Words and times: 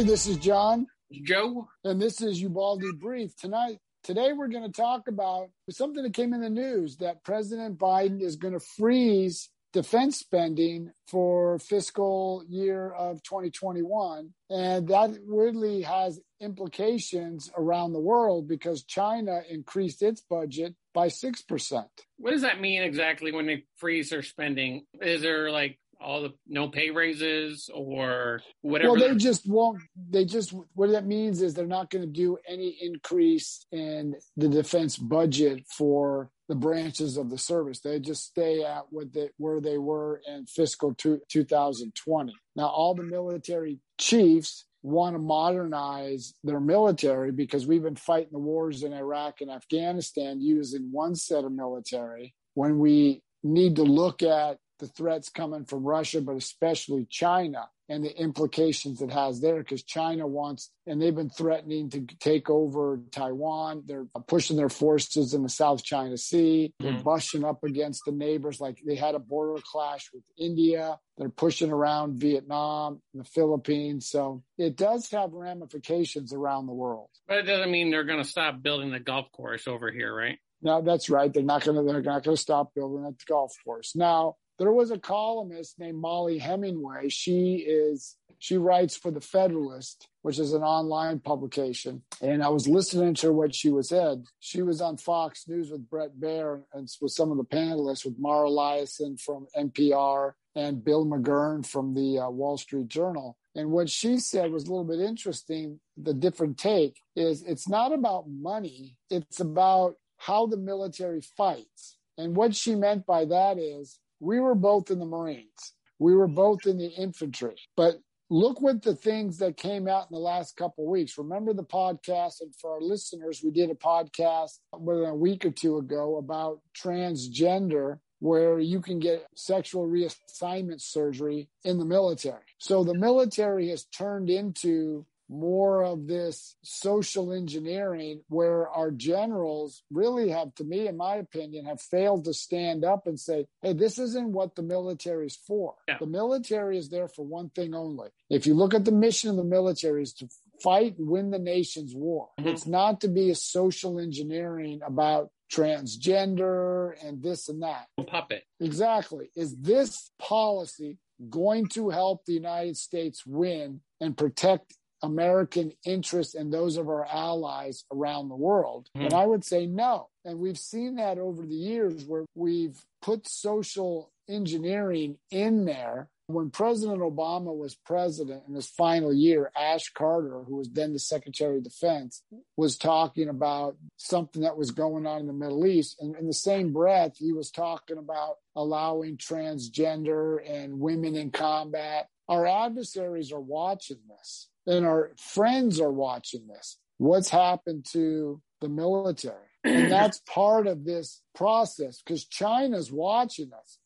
everybody. 0.00 0.12
This 0.14 0.26
is 0.26 0.36
John. 0.38 0.86
Joe. 1.24 1.68
And 1.84 2.00
this 2.00 2.22
is 2.22 2.40
Ubaldi 2.40 2.92
Brief. 2.98 3.36
Tonight, 3.36 3.78
today 4.02 4.32
we're 4.32 4.48
going 4.48 4.64
to 4.64 4.72
talk 4.72 5.08
about 5.08 5.50
something 5.68 6.02
that 6.02 6.14
came 6.14 6.32
in 6.32 6.40
the 6.40 6.48
news 6.48 6.96
that 6.98 7.22
President 7.22 7.78
Biden 7.78 8.22
is 8.22 8.36
going 8.36 8.54
to 8.54 8.60
freeze 8.60 9.50
defense 9.72 10.18
spending 10.18 10.90
for 11.06 11.58
fiscal 11.58 12.44
year 12.48 12.90
of 12.90 13.22
2021. 13.22 14.30
And 14.48 14.88
that 14.88 15.10
really 15.26 15.82
has 15.82 16.18
implications 16.40 17.50
around 17.56 17.92
the 17.92 18.00
world 18.00 18.48
because 18.48 18.84
China 18.84 19.42
increased 19.50 20.02
its 20.02 20.22
budget 20.22 20.74
by 20.94 21.08
6%. 21.08 21.84
What 22.16 22.30
does 22.30 22.42
that 22.42 22.60
mean 22.60 22.82
exactly 22.82 23.32
when 23.32 23.46
they 23.46 23.64
freeze 23.76 24.10
their 24.10 24.22
spending? 24.22 24.86
Is 25.00 25.20
there 25.22 25.50
like 25.50 25.78
all 26.00 26.22
the 26.22 26.32
no 26.46 26.68
pay 26.68 26.90
raises 26.90 27.70
or 27.72 28.40
whatever? 28.62 28.92
Well, 28.92 29.08
they 29.08 29.14
just 29.16 29.48
won't. 29.48 29.80
They 30.10 30.24
just 30.24 30.54
what 30.74 30.90
that 30.90 31.06
means 31.06 31.42
is 31.42 31.54
they're 31.54 31.66
not 31.66 31.90
going 31.90 32.04
to 32.04 32.10
do 32.10 32.38
any 32.48 32.76
increase 32.80 33.66
in 33.72 34.14
the 34.36 34.48
defense 34.48 34.96
budget 34.96 35.64
for 35.76 36.30
the 36.48 36.54
branches 36.54 37.16
of 37.16 37.30
the 37.30 37.38
service. 37.38 37.80
They 37.80 38.00
just 38.00 38.24
stay 38.24 38.64
at 38.64 38.84
what 38.90 39.12
they 39.12 39.30
where 39.36 39.60
they 39.60 39.78
were 39.78 40.20
in 40.26 40.46
fiscal 40.46 40.94
two, 40.94 41.20
2020. 41.28 42.34
Now, 42.56 42.66
all 42.66 42.94
the 42.94 43.02
military 43.02 43.78
chiefs 43.98 44.66
want 44.82 45.14
to 45.14 45.18
modernize 45.20 46.34
their 46.42 46.60
military 46.60 47.32
because 47.32 47.66
we've 47.66 47.82
been 47.82 47.96
fighting 47.96 48.32
the 48.32 48.38
wars 48.38 48.82
in 48.82 48.92
Iraq 48.92 49.42
and 49.42 49.50
Afghanistan 49.50 50.40
using 50.40 50.88
one 50.90 51.14
set 51.14 51.44
of 51.44 51.52
military 51.52 52.34
when 52.54 52.78
we 52.78 53.22
need 53.42 53.76
to 53.76 53.82
look 53.82 54.22
at 54.22 54.58
the 54.80 54.88
threats 54.88 55.28
coming 55.28 55.64
from 55.64 55.84
Russia, 55.84 56.20
but 56.20 56.36
especially 56.36 57.06
China 57.08 57.68
and 57.90 58.04
the 58.04 58.20
implications 58.20 59.02
it 59.02 59.10
has 59.10 59.40
there 59.40 59.58
because 59.58 59.82
China 59.82 60.24
wants, 60.24 60.70
and 60.86 61.02
they've 61.02 61.14
been 61.14 61.28
threatening 61.28 61.90
to 61.90 62.06
take 62.20 62.48
over 62.48 63.00
Taiwan. 63.10 63.82
They're 63.84 64.06
pushing 64.28 64.56
their 64.56 64.68
forces 64.68 65.34
in 65.34 65.42
the 65.42 65.48
South 65.48 65.82
China 65.82 66.16
Sea. 66.16 66.72
They're 66.78 66.92
mm. 66.92 67.02
bushing 67.02 67.44
up 67.44 67.64
against 67.64 68.02
the 68.06 68.12
neighbors. 68.12 68.60
Like 68.60 68.78
they 68.86 68.94
had 68.94 69.16
a 69.16 69.18
border 69.18 69.60
clash 69.64 70.08
with 70.14 70.22
India. 70.38 70.98
They're 71.18 71.28
pushing 71.28 71.72
around 71.72 72.20
Vietnam, 72.20 73.02
and 73.12 73.24
the 73.24 73.28
Philippines. 73.28 74.08
So 74.08 74.44
it 74.56 74.76
does 74.76 75.10
have 75.10 75.32
ramifications 75.32 76.32
around 76.32 76.66
the 76.66 76.72
world. 76.72 77.08
But 77.26 77.38
it 77.38 77.42
doesn't 77.42 77.72
mean 77.72 77.90
they're 77.90 78.04
going 78.04 78.22
to 78.22 78.28
stop 78.28 78.62
building 78.62 78.92
the 78.92 79.00
golf 79.00 79.32
course 79.32 79.66
over 79.66 79.90
here, 79.90 80.14
right? 80.14 80.38
No, 80.62 80.82
that's 80.82 81.10
right. 81.10 81.32
They're 81.32 81.42
not 81.42 81.64
going 81.64 81.76
to. 81.76 81.82
They're 81.82 82.02
not 82.02 82.22
going 82.22 82.36
to 82.36 82.40
stop 82.40 82.74
building 82.74 83.02
that 83.02 83.16
golf 83.26 83.52
course. 83.64 83.96
Now, 83.96 84.36
there 84.60 84.72
was 84.72 84.90
a 84.90 84.98
columnist 84.98 85.78
named 85.78 85.96
Mollie 85.96 86.36
Hemingway. 86.36 87.08
She 87.08 87.64
is 87.66 88.16
she 88.38 88.58
writes 88.58 88.94
for 88.94 89.10
the 89.10 89.20
Federalist, 89.20 90.06
which 90.20 90.38
is 90.38 90.52
an 90.52 90.62
online 90.62 91.18
publication. 91.20 92.02
And 92.20 92.42
I 92.42 92.48
was 92.48 92.68
listening 92.68 93.14
to 93.16 93.32
what 93.32 93.54
she 93.54 93.70
was 93.70 93.88
said. 93.88 94.24
She 94.38 94.60
was 94.60 94.82
on 94.82 94.98
Fox 94.98 95.48
News 95.48 95.70
with 95.70 95.88
Bret 95.88 96.18
Baier 96.18 96.62
and 96.74 96.88
with 97.00 97.12
some 97.12 97.30
of 97.30 97.38
the 97.38 97.44
panelists, 97.44 98.04
with 98.04 98.18
Mara 98.18 98.48
Liasson 98.48 99.18
from 99.18 99.46
NPR 99.56 100.32
and 100.54 100.84
Bill 100.84 101.06
McGurn 101.06 101.66
from 101.66 101.94
the 101.94 102.18
uh, 102.18 102.30
Wall 102.30 102.58
Street 102.58 102.88
Journal. 102.88 103.38
And 103.54 103.70
what 103.70 103.88
she 103.88 104.18
said 104.18 104.52
was 104.52 104.66
a 104.66 104.70
little 104.70 104.84
bit 104.84 105.00
interesting. 105.00 105.80
The 105.96 106.14
different 106.14 106.58
take 106.58 107.00
is 107.16 107.42
it's 107.42 107.68
not 107.68 107.92
about 107.92 108.28
money, 108.28 108.96
it's 109.10 109.40
about 109.40 109.94
how 110.18 110.46
the 110.46 110.58
military 110.58 111.22
fights. 111.22 111.96
And 112.18 112.36
what 112.36 112.54
she 112.54 112.74
meant 112.74 113.06
by 113.06 113.24
that 113.24 113.58
is 113.58 113.98
we 114.20 114.38
were 114.38 114.54
both 114.54 114.90
in 114.90 114.98
the 114.98 115.06
Marines. 115.06 115.72
We 115.98 116.14
were 116.14 116.28
both 116.28 116.66
in 116.66 116.78
the 116.78 116.88
infantry. 116.88 117.56
But 117.76 117.96
look 118.30 118.60
what 118.60 118.82
the 118.82 118.94
things 118.94 119.38
that 119.38 119.56
came 119.56 119.88
out 119.88 120.06
in 120.10 120.14
the 120.14 120.20
last 120.20 120.56
couple 120.56 120.88
weeks. 120.88 121.18
Remember 121.18 121.52
the 121.52 121.64
podcast, 121.64 122.40
and 122.40 122.54
for 122.56 122.74
our 122.74 122.80
listeners, 122.80 123.42
we 123.42 123.50
did 123.50 123.70
a 123.70 123.74
podcast 123.74 124.58
within 124.78 125.08
a 125.08 125.14
week 125.14 125.44
or 125.44 125.50
two 125.50 125.78
ago 125.78 126.16
about 126.16 126.60
transgender, 126.76 127.98
where 128.20 128.60
you 128.60 128.80
can 128.80 128.98
get 128.98 129.26
sexual 129.34 129.88
reassignment 129.88 130.80
surgery 130.80 131.48
in 131.64 131.78
the 131.78 131.84
military. 131.84 132.44
So 132.58 132.84
the 132.84 132.94
military 132.94 133.70
has 133.70 133.84
turned 133.86 134.30
into 134.30 135.06
more 135.30 135.84
of 135.84 136.08
this 136.08 136.56
social 136.62 137.32
engineering 137.32 138.20
where 138.28 138.68
our 138.68 138.90
generals 138.90 139.82
really 139.90 140.28
have, 140.30 140.54
to 140.56 140.64
me, 140.64 140.88
in 140.88 140.96
my 140.96 141.16
opinion, 141.16 141.66
have 141.66 141.80
failed 141.80 142.24
to 142.24 142.34
stand 142.34 142.84
up 142.84 143.06
and 143.06 143.18
say, 143.18 143.46
hey, 143.62 143.72
this 143.72 143.98
isn't 143.98 144.32
what 144.32 144.56
the 144.56 144.62
military 144.62 145.26
is 145.26 145.36
for. 145.36 145.74
Yeah. 145.86 145.98
The 146.00 146.06
military 146.06 146.76
is 146.76 146.90
there 146.90 147.08
for 147.08 147.24
one 147.24 147.50
thing 147.50 147.74
only. 147.74 148.08
If 148.28 148.46
you 148.46 148.54
look 148.54 148.74
at 148.74 148.84
the 148.84 148.92
mission 148.92 149.30
of 149.30 149.36
the 149.36 149.44
military 149.44 150.02
is 150.02 150.12
to 150.14 150.28
fight 150.62 150.98
and 150.98 151.08
win 151.08 151.30
the 151.30 151.38
nation's 151.38 151.94
war. 151.94 152.28
Mm-hmm. 152.38 152.48
It's 152.48 152.66
not 152.66 153.00
to 153.02 153.08
be 153.08 153.30
a 153.30 153.34
social 153.34 153.98
engineering 153.98 154.80
about 154.84 155.30
transgender 155.50 156.92
and 157.04 157.22
this 157.22 157.48
and 157.48 157.62
that. 157.62 157.86
Puppet. 158.06 158.44
Exactly. 158.60 159.30
Is 159.34 159.56
this 159.56 160.10
policy 160.18 160.98
going 161.28 161.66
to 161.68 161.90
help 161.90 162.24
the 162.24 162.32
United 162.32 162.76
States 162.76 163.24
win 163.26 163.80
and 164.00 164.16
protect 164.16 164.74
American 165.02 165.72
interests 165.84 166.34
and 166.34 166.52
those 166.52 166.76
of 166.76 166.88
our 166.88 167.06
allies 167.06 167.84
around 167.92 168.28
the 168.28 168.36
world? 168.36 168.88
Mm. 168.96 169.06
And 169.06 169.14
I 169.14 169.26
would 169.26 169.44
say 169.44 169.66
no. 169.66 170.08
And 170.24 170.38
we've 170.38 170.58
seen 170.58 170.96
that 170.96 171.18
over 171.18 171.46
the 171.46 171.54
years 171.54 172.04
where 172.04 172.24
we've 172.34 172.84
put 173.00 173.28
social 173.28 174.12
engineering 174.28 175.16
in 175.30 175.64
there. 175.64 176.08
When 176.26 176.50
President 176.50 177.00
Obama 177.00 177.56
was 177.56 177.74
president 177.74 178.44
in 178.46 178.54
his 178.54 178.68
final 178.68 179.12
year, 179.12 179.50
Ash 179.58 179.90
Carter, 179.92 180.44
who 180.46 180.56
was 180.56 180.70
then 180.70 180.92
the 180.92 181.00
Secretary 181.00 181.56
of 181.56 181.64
Defense, 181.64 182.22
was 182.56 182.78
talking 182.78 183.28
about 183.28 183.76
something 183.96 184.42
that 184.42 184.56
was 184.56 184.70
going 184.70 185.06
on 185.06 185.22
in 185.22 185.26
the 185.26 185.32
Middle 185.32 185.66
East. 185.66 185.96
And 186.00 186.14
in 186.14 186.28
the 186.28 186.32
same 186.32 186.72
breath, 186.72 187.16
he 187.16 187.32
was 187.32 187.50
talking 187.50 187.98
about 187.98 188.36
allowing 188.54 189.16
transgender 189.16 190.38
and 190.48 190.78
women 190.78 191.16
in 191.16 191.32
combat. 191.32 192.06
Our 192.28 192.46
adversaries 192.46 193.32
are 193.32 193.40
watching 193.40 193.98
this 194.08 194.49
and 194.66 194.84
our 194.84 195.12
friends 195.16 195.80
are 195.80 195.92
watching 195.92 196.46
this. 196.46 196.78
What's 196.98 197.30
happened 197.30 197.86
to 197.92 198.40
the 198.60 198.68
military? 198.68 199.36
And 199.64 199.90
that's 199.90 200.20
part 200.20 200.66
of 200.66 200.84
this 200.84 201.22
process 201.34 202.02
because 202.02 202.24
China's 202.26 202.90
watching 202.92 203.50
us. 203.52 203.78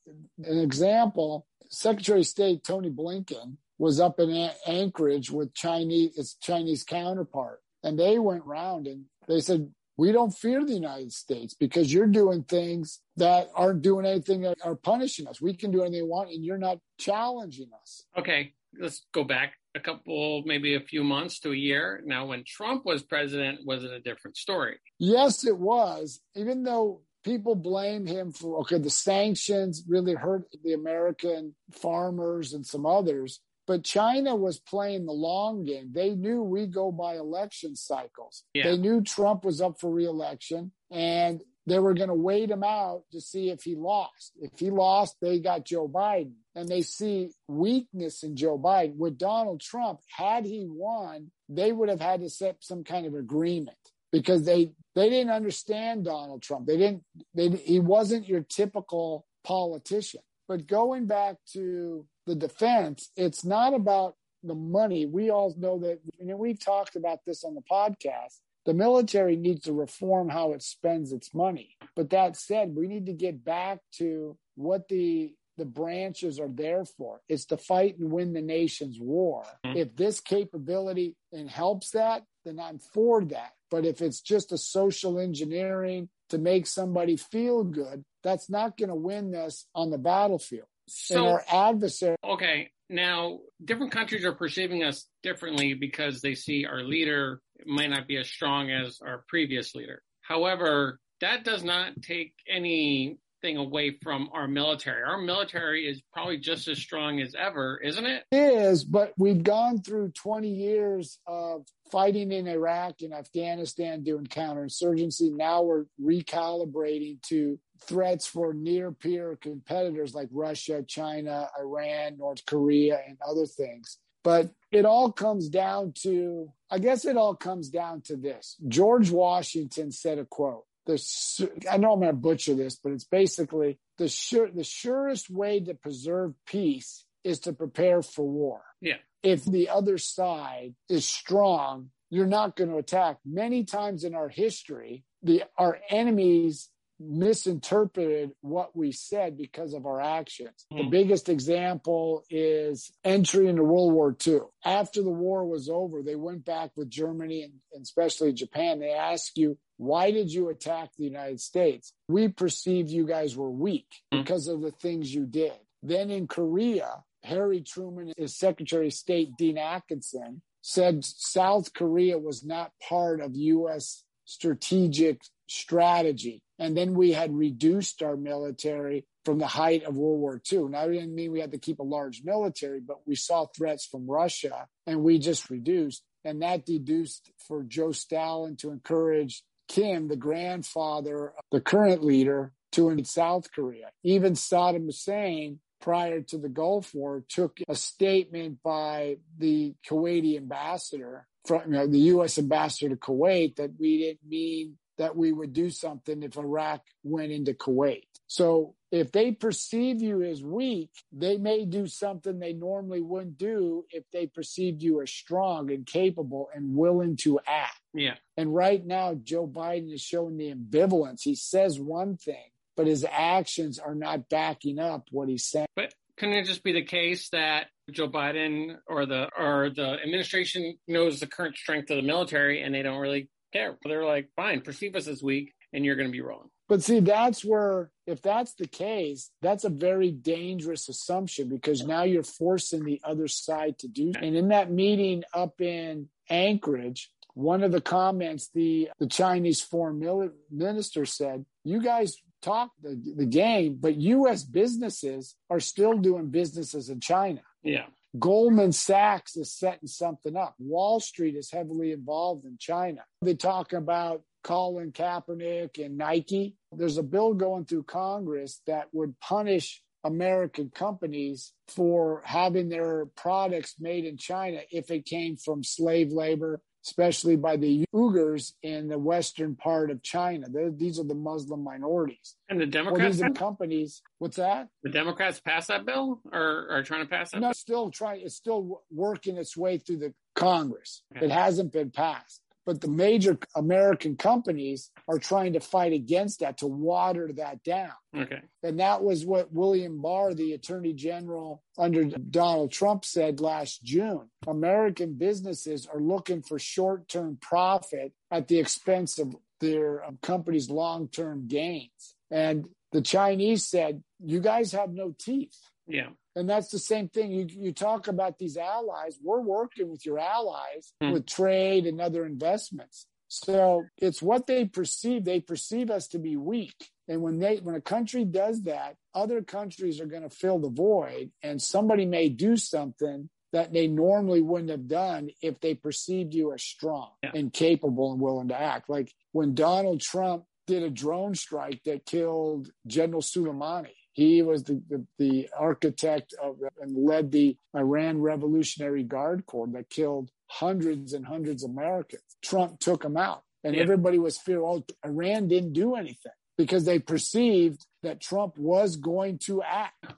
An 0.44 0.58
example 0.58 1.46
Secretary 1.70 2.20
of 2.20 2.26
State 2.26 2.64
Tony 2.64 2.90
Blinken 2.90 3.56
was 3.78 4.00
up 4.00 4.20
in 4.20 4.50
Anchorage 4.66 5.30
with 5.30 5.54
Chinese, 5.54 6.16
its 6.16 6.34
Chinese 6.34 6.84
counterpart. 6.84 7.60
And 7.82 7.98
they 7.98 8.18
went 8.18 8.44
round 8.44 8.86
and 8.86 9.04
they 9.28 9.40
said, 9.40 9.70
we 9.96 10.10
don't 10.10 10.30
fear 10.30 10.64
the 10.64 10.72
United 10.72 11.12
States 11.12 11.54
because 11.54 11.92
you're 11.92 12.06
doing 12.06 12.42
things 12.42 13.00
that 13.16 13.48
aren't 13.54 13.82
doing 13.82 14.06
anything 14.06 14.42
that 14.42 14.58
are 14.64 14.74
punishing 14.74 15.28
us. 15.28 15.40
We 15.40 15.54
can 15.54 15.70
do 15.70 15.82
anything 15.82 16.04
we 16.04 16.08
want 16.08 16.30
and 16.30 16.44
you're 16.44 16.58
not 16.58 16.78
challenging 16.98 17.70
us. 17.80 18.04
Okay, 18.16 18.54
let's 18.78 19.06
go 19.12 19.22
back 19.22 19.54
a 19.74 19.80
couple, 19.80 20.42
maybe 20.46 20.74
a 20.74 20.80
few 20.80 21.02
months 21.02 21.40
to 21.40 21.52
a 21.52 21.56
year. 21.56 22.02
Now, 22.06 22.26
when 22.26 22.44
Trump 22.46 22.84
was 22.84 23.02
president, 23.02 23.60
was 23.64 23.84
it 23.84 23.90
a 23.90 24.00
different 24.00 24.36
story? 24.36 24.78
Yes, 24.98 25.44
it 25.44 25.58
was. 25.58 26.20
Even 26.36 26.62
though 26.62 27.02
people 27.24 27.54
blame 27.54 28.06
him 28.06 28.32
for, 28.32 28.60
okay, 28.60 28.78
the 28.78 28.90
sanctions 28.90 29.82
really 29.88 30.14
hurt 30.14 30.44
the 30.62 30.74
American 30.74 31.54
farmers 31.72 32.52
and 32.52 32.64
some 32.64 32.86
others. 32.86 33.40
But 33.66 33.82
China 33.82 34.36
was 34.36 34.58
playing 34.58 35.06
the 35.06 35.12
long 35.12 35.64
game. 35.64 35.90
They 35.92 36.10
knew 36.10 36.42
we 36.42 36.66
go 36.66 36.92
by 36.92 37.16
election 37.16 37.76
cycles. 37.76 38.44
Yeah. 38.52 38.64
They 38.64 38.76
knew 38.76 39.00
Trump 39.00 39.42
was 39.42 39.62
up 39.62 39.80
for 39.80 39.90
reelection. 39.90 40.72
And 40.90 41.42
they 41.66 41.78
were 41.78 41.94
going 41.94 42.08
to 42.08 42.14
wait 42.14 42.50
him 42.50 42.62
out 42.62 43.04
to 43.12 43.20
see 43.20 43.50
if 43.50 43.62
he 43.62 43.74
lost. 43.74 44.32
If 44.40 44.58
he 44.58 44.70
lost, 44.70 45.16
they 45.20 45.40
got 45.40 45.64
Joe 45.64 45.88
Biden. 45.88 46.34
And 46.54 46.68
they 46.68 46.82
see 46.82 47.30
weakness 47.48 48.22
in 48.22 48.36
Joe 48.36 48.58
Biden. 48.58 48.96
With 48.96 49.18
Donald 49.18 49.60
Trump, 49.60 50.00
had 50.08 50.44
he 50.44 50.66
won, 50.68 51.30
they 51.48 51.72
would 51.72 51.88
have 51.88 52.00
had 52.00 52.20
to 52.20 52.28
set 52.30 52.56
some 52.60 52.84
kind 52.84 53.06
of 53.06 53.14
agreement 53.14 53.78
because 54.12 54.44
they 54.44 54.72
they 54.94 55.08
didn't 55.08 55.32
understand 55.32 56.04
Donald 56.04 56.42
Trump. 56.42 56.66
They 56.66 56.76
didn't 56.76 57.02
they 57.34 57.48
he 57.48 57.80
wasn't 57.80 58.28
your 58.28 58.42
typical 58.42 59.26
politician. 59.42 60.20
But 60.46 60.66
going 60.66 61.06
back 61.06 61.36
to 61.54 62.06
the 62.26 62.34
defense, 62.34 63.10
it's 63.16 63.44
not 63.44 63.74
about 63.74 64.14
the 64.42 64.54
money. 64.54 65.06
We 65.06 65.30
all 65.30 65.54
know 65.58 65.78
that, 65.80 66.00
and 66.20 66.38
we've 66.38 66.62
talked 66.62 66.96
about 66.96 67.20
this 67.26 67.42
on 67.44 67.54
the 67.54 67.62
podcast 67.62 68.38
the 68.64 68.74
military 68.74 69.36
needs 69.36 69.64
to 69.64 69.72
reform 69.72 70.28
how 70.28 70.52
it 70.52 70.62
spends 70.62 71.12
its 71.12 71.34
money. 71.34 71.76
But 71.94 72.10
that 72.10 72.36
said, 72.36 72.74
we 72.74 72.86
need 72.86 73.06
to 73.06 73.12
get 73.12 73.44
back 73.44 73.78
to 73.98 74.36
what 74.56 74.88
the 74.88 75.34
the 75.56 75.64
branches 75.64 76.40
are 76.40 76.48
there 76.48 76.84
for. 76.84 77.20
It's 77.28 77.44
to 77.46 77.56
fight 77.56 77.96
and 77.98 78.10
win 78.10 78.32
the 78.32 78.42
nation's 78.42 78.98
war. 78.98 79.44
Mm-hmm. 79.64 79.76
If 79.76 79.96
this 79.96 80.20
capability 80.20 81.14
and 81.32 81.48
helps 81.48 81.90
that, 81.90 82.24
then 82.44 82.58
I'm 82.58 82.78
for 82.78 83.24
that. 83.26 83.52
But 83.70 83.84
if 83.84 84.02
it's 84.02 84.20
just 84.20 84.52
a 84.52 84.58
social 84.58 85.18
engineering 85.18 86.08
to 86.30 86.38
make 86.38 86.66
somebody 86.66 87.16
feel 87.16 87.62
good, 87.64 88.04
that's 88.22 88.50
not 88.50 88.76
going 88.76 88.88
to 88.88 88.94
win 88.94 89.30
this 89.30 89.66
on 89.74 89.90
the 89.90 89.98
battlefield. 89.98 90.66
So 90.88 91.16
and 91.16 91.26
our 91.26 91.44
adversary. 91.68 92.16
okay, 92.22 92.70
now 92.90 93.38
different 93.64 93.92
countries 93.92 94.24
are 94.24 94.34
perceiving 94.34 94.82
us 94.82 95.06
differently 95.22 95.74
because 95.74 96.20
they 96.20 96.34
see 96.34 96.66
our 96.66 96.82
leader 96.82 97.40
might 97.66 97.90
not 97.90 98.06
be 98.06 98.16
as 98.16 98.28
strong 98.28 98.70
as 98.70 99.00
our 99.00 99.24
previous 99.28 99.74
leader. 99.74 100.02
However, 100.22 101.00
that 101.20 101.44
does 101.44 101.62
not 101.62 102.00
take 102.02 102.34
anything 102.48 103.18
away 103.56 103.98
from 104.02 104.30
our 104.32 104.48
military. 104.48 105.02
Our 105.02 105.18
military 105.18 105.86
is 105.86 106.02
probably 106.12 106.38
just 106.38 106.66
as 106.68 106.78
strong 106.78 107.20
as 107.20 107.34
ever, 107.34 107.78
isn't 107.82 108.06
it? 108.06 108.24
it? 108.30 108.36
is, 108.36 108.84
but 108.84 109.12
we've 109.18 109.42
gone 109.42 109.82
through 109.82 110.12
20 110.12 110.48
years 110.48 111.18
of 111.26 111.66
fighting 111.90 112.32
in 112.32 112.48
Iraq 112.48 112.96
and 113.02 113.12
Afghanistan 113.12 114.02
doing 114.02 114.26
counterinsurgency. 114.26 115.34
Now 115.34 115.62
we're 115.62 115.84
recalibrating 116.02 117.20
to 117.28 117.58
threats 117.86 118.26
for 118.26 118.54
near 118.54 118.92
peer 118.92 119.36
competitors 119.40 120.14
like 120.14 120.28
Russia, 120.32 120.82
China, 120.86 121.48
Iran, 121.58 122.16
North 122.18 122.44
Korea, 122.46 122.98
and 123.06 123.18
other 123.26 123.46
things. 123.46 123.98
But 124.24 124.50
it 124.72 124.84
all 124.84 125.12
comes 125.12 125.48
down 125.48 125.92
to, 126.02 126.50
I 126.70 126.78
guess 126.80 127.04
it 127.04 127.16
all 127.16 127.36
comes 127.36 127.68
down 127.68 128.00
to 128.06 128.16
this. 128.16 128.56
George 128.66 129.10
Washington 129.10 129.92
said 129.92 130.18
a 130.18 130.24
quote. 130.24 130.64
The, 130.86 131.50
I 131.70 131.76
know 131.76 131.92
I'm 131.92 132.00
going 132.00 132.10
to 132.10 132.16
butcher 132.16 132.54
this, 132.54 132.76
but 132.76 132.92
it's 132.92 133.04
basically 133.04 133.78
the 133.98 134.08
sure, 134.08 134.50
the 134.50 134.64
surest 134.64 135.30
way 135.30 135.60
to 135.60 135.74
preserve 135.74 136.34
peace 136.46 137.04
is 137.22 137.38
to 137.40 137.52
prepare 137.52 138.02
for 138.02 138.26
war. 138.26 138.62
Yeah. 138.80 138.96
If 139.22 139.44
the 139.44 139.68
other 139.70 139.96
side 139.96 140.74
is 140.88 141.08
strong, 141.08 141.90
you're 142.10 142.26
not 142.26 142.56
going 142.56 142.70
to 142.70 142.76
attack. 142.76 143.18
Many 143.24 143.64
times 143.64 144.04
in 144.04 144.14
our 144.14 144.28
history, 144.28 145.04
the 145.22 145.44
our 145.56 145.78
enemies 145.88 146.68
misinterpreted 147.00 148.30
what 148.40 148.76
we 148.76 148.92
said 148.92 149.36
because 149.36 149.74
of 149.74 149.86
our 149.86 150.00
actions. 150.00 150.66
Mm. 150.72 150.78
The 150.78 150.84
hmm. 150.84 150.90
biggest 150.90 151.28
example 151.28 152.24
is 152.30 152.92
entry 153.04 153.48
into 153.48 153.64
World 153.64 153.92
War 153.92 154.16
II. 154.26 154.40
After 154.64 155.02
the 155.02 155.10
war 155.10 155.44
was 155.44 155.68
over, 155.68 156.02
they 156.02 156.16
went 156.16 156.44
back 156.44 156.70
with 156.76 156.90
Germany 156.90 157.42
and, 157.42 157.54
and 157.72 157.82
especially 157.82 158.32
Japan. 158.32 158.80
They 158.80 158.92
asked 158.92 159.36
you, 159.36 159.58
why 159.76 160.10
did 160.10 160.32
you 160.32 160.48
attack 160.48 160.90
the 160.96 161.04
United 161.04 161.40
States? 161.40 161.92
We 162.08 162.28
perceived 162.28 162.90
you 162.90 163.06
guys 163.06 163.36
were 163.36 163.50
weak 163.50 163.88
mm. 164.12 164.22
because 164.22 164.48
of 164.48 164.62
the 164.62 164.70
things 164.70 165.14
you 165.14 165.26
did. 165.26 165.54
Then 165.82 166.10
in 166.10 166.26
Korea, 166.26 167.02
Harry 167.24 167.60
Truman, 167.60 168.12
his 168.16 168.36
Secretary 168.36 168.86
of 168.86 168.94
State, 168.94 169.36
Dean 169.36 169.56
Acheson, 169.56 170.40
said 170.62 171.04
South 171.04 171.74
Korea 171.74 172.18
was 172.18 172.44
not 172.44 172.72
part 172.88 173.20
of 173.20 173.36
U.S. 173.36 174.02
strategic 174.24 175.20
strategy. 175.46 176.40
And 176.58 176.76
then 176.76 176.94
we 176.94 177.12
had 177.12 177.34
reduced 177.34 178.02
our 178.02 178.16
military 178.16 179.06
from 179.24 179.38
the 179.38 179.46
height 179.46 179.84
of 179.84 179.96
World 179.96 180.20
War 180.20 180.40
II. 180.52 180.68
Now, 180.68 180.84
it 180.84 180.92
didn't 180.92 181.14
mean 181.14 181.32
we 181.32 181.40
had 181.40 181.52
to 181.52 181.58
keep 181.58 181.80
a 181.80 181.84
large 181.84 182.22
military, 182.22 182.80
but 182.80 183.06
we 183.06 183.16
saw 183.16 183.46
threats 183.46 183.86
from 183.86 184.08
Russia 184.08 184.66
and 184.86 185.02
we 185.02 185.18
just 185.18 185.50
reduced. 185.50 186.02
And 186.24 186.42
that 186.42 186.64
deduced 186.64 187.30
for 187.46 187.62
Joe 187.64 187.92
Stalin 187.92 188.56
to 188.56 188.70
encourage 188.70 189.42
Kim, 189.68 190.08
the 190.08 190.16
grandfather 190.16 191.28
of 191.28 191.44
the 191.50 191.60
current 191.60 192.04
leader, 192.04 192.52
to 192.72 192.88
invade 192.88 193.06
South 193.06 193.50
Korea. 193.52 193.90
Even 194.02 194.34
Saddam 194.34 194.86
Hussein, 194.86 195.60
prior 195.80 196.20
to 196.22 196.38
the 196.38 196.48
Gulf 196.48 196.94
War, 196.94 197.24
took 197.28 197.58
a 197.68 197.74
statement 197.74 198.58
by 198.62 199.18
the 199.38 199.74
Kuwaiti 199.88 200.36
ambassador, 200.36 201.26
from 201.44 201.62
you 201.66 201.78
know, 201.78 201.86
the 201.86 201.98
U.S. 201.98 202.38
ambassador 202.38 202.90
to 202.90 202.96
Kuwait, 202.96 203.56
that 203.56 203.72
we 203.78 203.98
didn't 203.98 204.28
mean 204.28 204.78
that 204.98 205.16
we 205.16 205.32
would 205.32 205.52
do 205.52 205.70
something 205.70 206.22
if 206.22 206.36
Iraq 206.36 206.82
went 207.02 207.32
into 207.32 207.52
Kuwait. 207.52 208.04
So 208.26 208.74
if 208.90 209.12
they 209.12 209.32
perceive 209.32 210.00
you 210.00 210.22
as 210.22 210.42
weak, 210.42 210.90
they 211.12 211.36
may 211.36 211.64
do 211.64 211.86
something 211.86 212.38
they 212.38 212.52
normally 212.52 213.00
wouldn't 213.00 213.38
do 213.38 213.84
if 213.90 214.04
they 214.12 214.26
perceived 214.26 214.82
you 214.82 215.02
as 215.02 215.10
strong 215.10 215.70
and 215.70 215.84
capable 215.86 216.48
and 216.54 216.76
willing 216.76 217.16
to 217.18 217.40
act. 217.46 217.78
Yeah. 217.92 218.14
And 218.36 218.54
right 218.54 218.84
now, 218.84 219.14
Joe 219.14 219.46
Biden 219.46 219.92
is 219.92 220.00
showing 220.00 220.36
the 220.36 220.54
ambivalence. 220.54 221.22
He 221.22 221.34
says 221.34 221.78
one 221.78 222.16
thing, 222.16 222.50
but 222.76 222.86
his 222.86 223.04
actions 223.10 223.78
are 223.78 223.94
not 223.94 224.28
backing 224.28 224.78
up 224.78 225.08
what 225.10 225.28
he's 225.28 225.44
saying. 225.44 225.66
But 225.76 225.92
couldn't 226.16 226.36
it 226.36 226.46
just 226.46 226.62
be 226.62 226.72
the 226.72 226.84
case 226.84 227.28
that 227.30 227.66
Joe 227.90 228.08
Biden 228.08 228.76
or 228.86 229.06
the 229.06 229.28
or 229.36 229.70
the 229.74 229.98
administration 230.02 230.78
knows 230.88 231.20
the 231.20 231.26
current 231.26 231.56
strength 231.56 231.90
of 231.90 231.96
the 231.96 232.02
military 232.02 232.62
and 232.62 232.74
they 232.74 232.82
don't 232.82 233.00
really 233.00 233.28
care. 233.54 233.78
They're 233.84 234.04
like, 234.04 234.28
fine, 234.36 234.60
perceive 234.60 234.96
us 234.96 235.06
as 235.06 235.22
weak, 235.22 235.52
and 235.72 235.84
you're 235.84 235.96
going 235.96 236.08
to 236.08 236.12
be 236.12 236.20
wrong. 236.20 236.50
But 236.68 236.82
see, 236.82 237.00
that's 237.00 237.44
where, 237.44 237.90
if 238.06 238.22
that's 238.22 238.54
the 238.54 238.66
case, 238.66 239.30
that's 239.42 239.64
a 239.64 239.70
very 239.70 240.10
dangerous 240.10 240.88
assumption 240.88 241.48
because 241.48 241.86
now 241.86 242.04
you're 242.04 242.22
forcing 242.22 242.84
the 242.84 243.00
other 243.04 243.28
side 243.28 243.78
to 243.80 243.88
do. 243.88 244.12
And 244.20 244.34
in 244.34 244.48
that 244.48 244.70
meeting 244.70 245.24
up 245.34 245.60
in 245.60 246.08
Anchorage, 246.30 247.10
one 247.34 247.62
of 247.62 247.72
the 247.72 247.82
comments 247.82 248.48
the, 248.54 248.88
the 248.98 249.06
Chinese 249.06 249.60
foreign 249.60 250.32
minister 250.50 251.04
said, 251.04 251.44
you 251.64 251.82
guys 251.82 252.16
talk 252.40 252.70
the, 252.80 253.00
the 253.16 253.26
game, 253.26 253.76
but 253.78 253.96
U.S. 253.96 254.44
businesses 254.44 255.34
are 255.50 255.60
still 255.60 255.98
doing 255.98 256.28
businesses 256.30 256.88
in 256.88 257.00
China. 257.00 257.42
Yeah. 257.62 257.86
Goldman 258.18 258.72
Sachs 258.72 259.36
is 259.36 259.52
setting 259.52 259.88
something 259.88 260.36
up. 260.36 260.54
Wall 260.58 261.00
Street 261.00 261.34
is 261.34 261.50
heavily 261.50 261.92
involved 261.92 262.44
in 262.44 262.56
China. 262.58 263.00
They 263.22 263.34
talk 263.34 263.72
about 263.72 264.22
Colin 264.44 264.92
Kaepernick 264.92 265.84
and 265.84 265.98
Nike. 265.98 266.54
There's 266.70 266.98
a 266.98 267.02
bill 267.02 267.34
going 267.34 267.64
through 267.64 267.84
Congress 267.84 268.60
that 268.66 268.88
would 268.92 269.18
punish 269.18 269.82
American 270.04 270.70
companies 270.70 271.52
for 271.66 272.22
having 272.24 272.68
their 272.68 273.06
products 273.16 273.76
made 273.80 274.04
in 274.04 274.16
China 274.18 274.60
if 274.70 274.90
it 274.90 275.06
came 275.06 275.36
from 275.36 275.64
slave 275.64 276.12
labor 276.12 276.60
especially 276.86 277.36
by 277.36 277.56
the 277.56 277.84
Uyghurs 277.94 278.52
in 278.62 278.88
the 278.88 278.98
western 278.98 279.56
part 279.56 279.90
of 279.90 280.02
China. 280.02 280.46
They're, 280.50 280.70
these 280.70 280.98
are 280.98 281.04
the 281.04 281.14
Muslim 281.14 281.64
minorities. 281.64 282.36
And 282.48 282.60
the 282.60 282.66
Democrats, 282.66 283.18
well, 283.18 283.30
these 283.30 283.38
companies. 283.38 284.02
What's 284.18 284.36
that? 284.36 284.68
The 284.82 284.90
Democrats 284.90 285.40
pass 285.40 285.68
that 285.68 285.86
bill, 285.86 286.20
or 286.32 286.68
are 286.70 286.82
trying 286.82 287.02
to 287.02 287.08
pass 287.08 287.30
that? 287.30 287.40
No, 287.40 287.48
bill? 287.48 287.54
still 287.54 287.90
trying. 287.90 288.20
It's 288.22 288.34
still 288.34 288.82
working 288.90 289.36
its 289.36 289.56
way 289.56 289.78
through 289.78 289.98
the 289.98 290.14
Congress. 290.34 291.02
Okay. 291.16 291.26
It 291.26 291.32
hasn't 291.32 291.72
been 291.72 291.90
passed. 291.90 292.40
But 292.66 292.80
the 292.80 292.88
major 292.88 293.38
American 293.54 294.16
companies 294.16 294.90
are 295.06 295.18
trying 295.18 295.52
to 295.52 295.60
fight 295.60 295.92
against 295.92 296.40
that 296.40 296.58
to 296.58 296.66
water 296.66 297.30
that 297.36 297.62
down. 297.62 297.92
Okay. 298.16 298.40
And 298.62 298.80
that 298.80 299.02
was 299.02 299.26
what 299.26 299.52
William 299.52 300.00
Barr, 300.00 300.32
the 300.32 300.54
attorney 300.54 300.94
general 300.94 301.62
under 301.76 302.04
Donald 302.04 302.72
Trump, 302.72 303.04
said 303.04 303.40
last 303.40 303.84
June. 303.84 304.30
American 304.46 305.14
businesses 305.14 305.86
are 305.86 306.00
looking 306.00 306.42
for 306.42 306.58
short 306.58 307.08
term 307.08 307.36
profit 307.40 308.12
at 308.30 308.48
the 308.48 308.58
expense 308.58 309.18
of 309.18 309.36
their 309.60 310.04
um, 310.04 310.18
company's 310.22 310.70
long 310.70 311.08
term 311.08 311.46
gains. 311.46 312.14
And 312.30 312.68
the 312.92 313.02
Chinese 313.02 313.66
said, 313.66 314.02
You 314.20 314.40
guys 314.40 314.72
have 314.72 314.90
no 314.90 315.14
teeth. 315.18 315.58
Yeah. 315.86 316.10
And 316.36 316.48
that's 316.48 316.70
the 316.70 316.78
same 316.78 317.08
thing. 317.08 317.30
You, 317.30 317.46
you 317.48 317.72
talk 317.72 318.08
about 318.08 318.38
these 318.38 318.56
allies. 318.56 319.18
We're 319.22 319.40
working 319.40 319.88
with 319.90 320.04
your 320.04 320.18
allies 320.18 320.92
mm. 321.02 321.12
with 321.12 321.26
trade 321.26 321.86
and 321.86 322.00
other 322.00 322.26
investments. 322.26 323.06
So 323.28 323.84
it's 323.98 324.22
what 324.22 324.46
they 324.46 324.64
perceive. 324.64 325.24
They 325.24 325.40
perceive 325.40 325.90
us 325.90 326.08
to 326.08 326.18
be 326.18 326.36
weak. 326.36 326.90
And 327.08 327.20
when 327.20 327.38
they 327.38 327.56
when 327.56 327.74
a 327.74 327.80
country 327.80 328.24
does 328.24 328.62
that, 328.62 328.96
other 329.14 329.42
countries 329.42 330.00
are 330.00 330.06
going 330.06 330.22
to 330.22 330.30
fill 330.30 330.58
the 330.58 330.70
void 330.70 331.30
and 331.42 331.60
somebody 331.60 332.06
may 332.06 332.28
do 332.28 332.56
something 332.56 333.28
that 333.52 333.72
they 333.72 333.86
normally 333.86 334.40
wouldn't 334.40 334.70
have 334.70 334.88
done 334.88 335.30
if 335.40 335.60
they 335.60 335.74
perceived 335.74 336.34
you 336.34 336.52
as 336.52 336.62
strong 336.62 337.10
yeah. 337.22 337.30
and 337.34 337.52
capable 337.52 338.12
and 338.12 338.20
willing 338.20 338.48
to 338.48 338.60
act. 338.60 338.88
Like 338.88 339.12
when 339.32 339.54
Donald 339.54 340.00
Trump 340.00 340.44
did 340.66 340.82
a 340.82 340.90
drone 340.90 341.34
strike 341.34 341.82
that 341.84 342.06
killed 342.06 342.70
General 342.86 343.22
Soleimani 343.22 343.92
he 344.14 344.42
was 344.42 344.62
the, 344.62 344.80
the, 344.88 345.04
the, 345.18 345.48
architect 345.58 346.34
of 346.40 346.58
and 346.80 346.96
led 346.96 347.32
the 347.32 347.56
Iran 347.76 348.20
Revolutionary 348.20 349.02
Guard 349.02 349.44
Corps 349.44 349.66
that 349.72 349.90
killed 349.90 350.30
hundreds 350.46 351.12
and 351.12 351.26
hundreds 351.26 351.64
of 351.64 351.70
Americans. 351.70 352.22
Trump 352.40 352.78
took 352.78 353.04
him 353.04 353.16
out. 353.16 353.42
And 353.64 353.74
yeah. 353.74 353.82
everybody 353.82 354.18
was 354.18 354.38
fearful. 354.38 354.84
oh, 354.88 355.08
Iran 355.08 355.48
didn't 355.48 355.72
do 355.72 355.96
anything 355.96 356.32
because 356.56 356.84
they 356.84 357.00
perceived 357.00 357.84
that 358.02 358.20
Trump 358.20 358.56
was 358.56 358.96
going 358.96 359.38
to 359.46 359.62
act. 359.62 360.14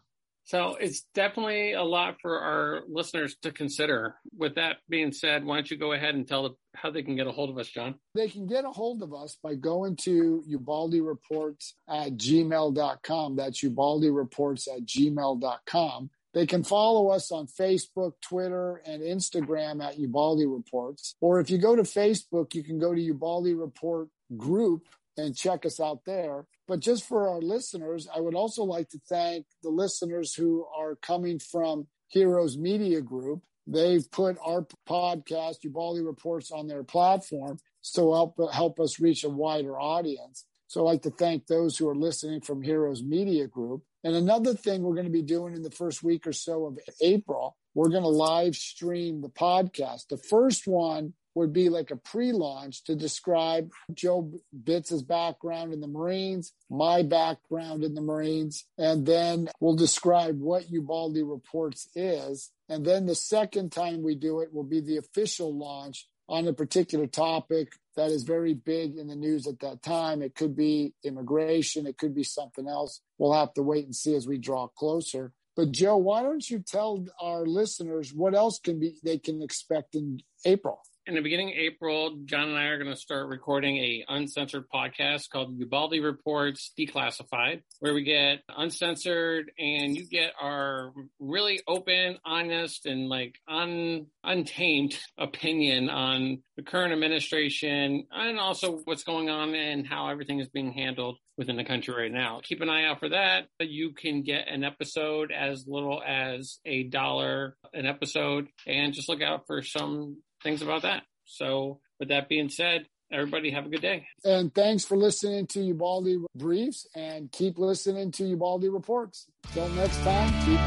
So 0.47 0.77
it's 0.81 1.03
definitely 1.13 1.73
a 1.73 1.83
lot 1.83 2.21
for 2.23 2.39
our 2.39 2.83
listeners 2.89 3.37
to 3.43 3.51
consider. 3.51 4.15
With 4.39 4.55
that 4.55 4.77
being 4.89 5.11
said, 5.11 5.45
why 5.45 5.57
don't 5.57 5.71
you 5.71 5.77
go 5.77 5.93
ahead 5.93 6.15
and 6.15 6.27
tell 6.27 6.45
them 6.45 6.57
how 6.73 6.93
they 6.93 7.03
can 7.03 7.17
get 7.17 7.27
a 7.27 7.33
hold 7.33 7.51
of 7.51 7.59
us, 7.59 7.69
John? 7.69 7.97
They 8.15 8.29
can 8.29 8.47
get 8.47 8.65
a 8.65 8.71
hold 8.71 9.03
of 9.03 9.13
us 9.13 9.37
by 9.43 9.57
going 9.57 9.97
to 10.03 10.45
Ubaldi 10.47 11.01
Reports 11.01 11.75
at 11.89 12.13
gmail.com. 12.13 13.37
That's 13.37 13.63
Ubaldi 13.65 14.11
Reports 14.11 14.69
at 14.69 14.87
gmail.com. 14.87 16.11
They 16.33 16.47
can 16.47 16.63
follow 16.63 17.09
us 17.09 17.33
on 17.33 17.49
Facebook, 17.49 18.13
Twitter, 18.21 18.81
and 18.87 19.03
Instagram 19.03 19.83
at 19.83 19.99
Ubaldi 19.99 20.47
Reports. 20.47 21.17
Or 21.21 21.41
if 21.41 21.51
you 21.51 21.59
go 21.59 21.75
to 21.75 21.83
Facebook, 21.83 22.55
you 22.55 22.63
can 22.63 22.79
go 22.79 22.95
to 22.95 23.01
Ubaldi 23.01 23.55
Report 23.55 24.09
Group 24.37 24.87
and 25.17 25.37
check 25.37 25.65
us 25.65 25.81
out 25.81 26.05
there. 26.05 26.47
But 26.69 26.81
just 26.81 27.07
for 27.07 27.29
our 27.29 27.41
listeners, 27.41 28.09
I 28.15 28.21
would 28.21 28.35
also 28.35 28.65
like 28.65 28.89
to 28.91 29.01
thank 29.09 29.47
the 29.63 29.71
listeners 29.71 30.35
who 30.35 30.67
are 30.77 30.97
coming 30.97 31.39
from 31.39 31.87
Heroes 32.09 32.59
Media 32.59 33.01
Group. 33.01 33.43
They've 33.67 34.09
put 34.11 34.37
our 34.45 34.67
podcast, 34.89 35.65
Ubaldi 35.65 36.03
Reports, 36.03 36.51
on 36.53 36.69
their 36.69 36.85
platform 36.85 37.59
so 37.87 38.13
help 38.13 38.35
help 38.53 38.81
us 38.81 38.99
reach 38.99 39.23
a 39.23 39.29
wider 39.29 39.79
audience. 39.79 40.45
So 40.67 40.81
I'd 40.81 40.91
like 40.91 41.03
to 41.03 41.11
thank 41.11 41.47
those 41.47 41.79
who 41.79 41.89
are 41.89 41.95
listening 41.95 42.41
from 42.41 42.61
Heroes 42.61 43.01
Media 43.01 43.47
Group. 43.47 43.85
And 44.03 44.17
another 44.17 44.55
thing 44.55 44.83
we're 44.83 44.95
going 44.97 45.07
to 45.07 45.13
be 45.13 45.23
doing 45.23 45.55
in 45.55 45.63
the 45.63 45.71
first 45.71 46.03
week 46.03 46.27
or 46.27 46.33
so 46.33 46.67
of 46.67 46.79
April, 47.01 47.57
we're 47.75 47.91
going 47.91 48.03
to 48.03 48.09
live 48.09 48.57
stream 48.57 49.21
the 49.21 49.29
podcast. 49.29 50.09
The 50.09 50.19
first 50.19 50.67
one 50.67 51.15
would 51.37 51.53
be 51.53 51.69
like 51.69 51.91
a 51.91 51.97
pre-launch 51.97 52.83
to 52.85 52.97
describe 52.97 53.71
Joe 53.93 54.33
Bitz's 54.65 55.03
background 55.03 55.75
in 55.75 55.81
the 55.81 55.87
Marines, 55.87 56.55
my 56.71 57.03
background 57.03 57.85
in 57.85 57.95
the 57.95 58.01
Marines, 58.01 58.65
and 58.79 59.05
then 59.05 59.49
we'll 59.61 59.77
describe 59.77 60.41
what 60.41 60.71
Ubaldi 60.71 61.23
Reports 61.23 61.89
is. 61.95 62.51
And 62.71 62.87
then 62.87 63.05
the 63.05 63.15
second 63.15 63.71
time 63.71 64.03
we 64.03 64.15
do 64.15 64.41
it 64.41 64.53
will 64.53 64.65
be 64.65 64.81
the 64.81 64.97
official 64.97 65.55
launch 65.55 66.09
on 66.27 66.49
a 66.49 66.55
particular 66.55 67.07
topic 67.07 67.69
that 67.97 68.11
is 68.11 68.23
very 68.25 68.55
big 68.55 68.97
in 68.97 69.07
the 69.07 69.15
news 69.15 69.47
at 69.47 69.61
that 69.61 69.83
time. 69.83 70.23
It 70.23 70.35
could 70.35 70.57
be 70.57 70.95
immigration. 71.05 71.87
It 71.87 71.99
could 71.99 72.15
be 72.15 72.25
something 72.25 72.67
else. 72.67 73.03
We'll 73.19 73.35
have 73.35 73.53
to 73.55 73.63
wait 73.63 73.85
and 73.85 73.95
see 73.95 74.15
as 74.15 74.27
we 74.27 74.39
draw 74.39 74.69
closer. 74.69 75.33
But 75.55 75.73
Joe, 75.73 75.99
why 75.99 76.23
don't 76.23 76.49
you 76.49 76.61
tell 76.61 77.05
our 77.21 77.45
listeners 77.47 78.13
what 78.13 78.35
else 78.35 78.59
can 78.59 78.81
be 78.81 78.97
they 79.05 79.19
can 79.19 79.43
expect 79.43 79.95
in 79.95 80.21
April? 80.45 80.81
In 81.07 81.15
the 81.15 81.21
beginning 81.21 81.51
of 81.51 81.55
April, 81.57 82.17
John 82.25 82.49
and 82.49 82.59
I 82.59 82.65
are 82.65 82.79
going 82.83 82.93
to 82.93 83.01
start 83.01 83.29
recording 83.29 83.77
a 83.77 84.05
uncensored 84.09 84.65
podcast 84.69 85.31
called 85.31 85.57
Ubaldi 85.57 86.01
Reports 86.01 86.73
Declassified, 86.77 87.63
where 87.79 87.95
we 87.95 88.03
get 88.03 88.41
uncensored 88.49 89.53
and 89.57 89.97
you 89.97 90.09
get 90.09 90.33
our 90.41 90.93
really 91.21 91.61
open, 91.69 92.19
honest, 92.25 92.87
and 92.87 93.09
like 93.09 93.37
un, 93.47 94.07
untamed 94.25 94.99
opinion 95.17 95.91
on 95.91 96.43
the 96.57 96.63
current 96.63 96.93
administration 96.93 98.07
and 98.11 98.41
also 98.41 98.81
what's 98.85 99.05
going 99.05 99.31
on 99.31 99.55
and 99.55 99.87
how 99.87 100.09
everything 100.09 100.41
is 100.41 100.49
being 100.49 100.73
handled 100.73 101.19
within 101.39 101.57
the 101.57 101.65
country 101.65 101.95
right 101.95 102.13
now. 102.13 102.41
Keep 102.43 102.63
an 102.63 102.71
eye 102.71 102.87
out 102.87 102.99
for 102.99 103.11
that. 103.11 103.47
You 103.61 103.93
can 103.93 104.23
get 104.23 104.49
an 104.49 104.65
episode 104.65 105.31
as 105.31 105.67
little 105.69 106.03
as 106.05 106.59
a 106.65 106.85
dollar 106.85 107.57
an 107.75 107.87
episode 107.87 108.49
and 108.67 108.93
just 108.93 109.09
look 109.09 109.23
out 109.23 109.47
for 109.47 109.63
some 109.63 110.17
things 110.47 110.63
about 110.63 110.83
that. 110.83 111.03
So, 111.25 111.81
with 111.99 112.09
that 112.11 112.29
being 112.29 112.49
said, 112.49 112.87
everybody 113.11 113.51
have 113.51 113.67
a 113.67 113.69
good 113.69 113.83
day. 113.83 114.07
And 114.25 114.55
thanks 114.55 114.85
for 114.85 114.97
listening 114.97 115.49
to 115.49 115.61
Ubaldi 115.61 116.19
Briefs 116.37 116.87
and 116.95 117.33
keep 117.33 117.59
listening 117.59 118.13
to 118.13 118.25
Ubaldi 118.25 118.69
Reports. 118.69 119.27
Till 119.53 119.69
next 119.71 119.99
time, 120.03 120.33
keep 120.45 120.61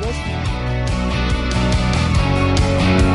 listening. 2.92 3.09